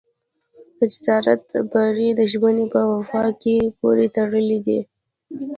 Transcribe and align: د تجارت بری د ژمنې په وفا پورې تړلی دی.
د 0.77 0.79
تجارت 0.93 1.43
بری 1.71 2.09
د 2.15 2.21
ژمنې 2.31 2.65
په 2.73 2.79
وفا 2.91 3.23
پورې 3.79 4.05
تړلی 4.15 4.59
دی. 4.67 4.79